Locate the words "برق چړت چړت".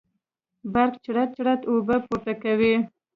0.73-1.61